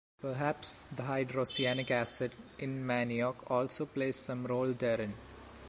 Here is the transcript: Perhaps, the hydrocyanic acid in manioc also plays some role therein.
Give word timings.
Perhaps, 0.19 0.85
the 0.91 1.03
hydrocyanic 1.03 1.91
acid 1.91 2.31
in 2.57 2.83
manioc 2.83 3.51
also 3.51 3.85
plays 3.85 4.15
some 4.15 4.47
role 4.47 4.73
therein. 4.73 5.13